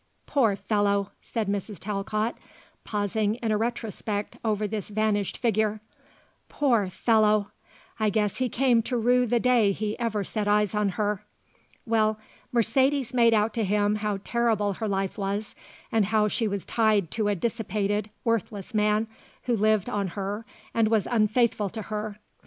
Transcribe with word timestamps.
Poor 0.25 0.55
fellow!" 0.55 1.11
said 1.21 1.47
Mrs. 1.47 1.77
Talcott 1.77 2.35
pausing 2.83 3.35
in 3.35 3.51
a 3.51 3.57
retrospect 3.59 4.35
over 4.43 4.65
this 4.67 4.89
vanished 4.89 5.37
figure, 5.37 5.79
"Poor 6.49 6.89
fellow! 6.89 7.51
I 7.99 8.09
guess 8.09 8.37
he 8.37 8.49
came 8.49 8.81
to 8.81 8.97
rue 8.97 9.27
the 9.27 9.39
day 9.39 9.71
he 9.71 9.99
ever 9.99 10.23
set 10.23 10.47
eyes 10.47 10.73
on 10.73 10.89
her. 10.97 11.23
Well, 11.85 12.17
Mercedes 12.51 13.13
made 13.13 13.35
out 13.35 13.53
to 13.53 13.63
him 13.63 13.97
how 13.97 14.17
terrible 14.23 14.73
her 14.73 14.87
life 14.87 15.19
was 15.19 15.53
and 15.91 16.05
how 16.05 16.27
she 16.27 16.47
was 16.47 16.65
tied 16.65 17.11
to 17.11 17.27
a 17.27 17.35
dissipated, 17.35 18.09
worthless 18.23 18.73
man 18.73 19.05
who 19.43 19.55
lived 19.55 19.87
on 19.87 20.07
her 20.17 20.47
and 20.73 20.87
was 20.87 21.05
unfaithful 21.05 21.69
to 21.69 21.81
her. 21.93 22.17